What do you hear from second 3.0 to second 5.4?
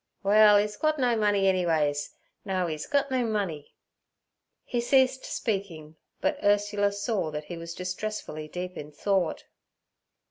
no money.' He ceased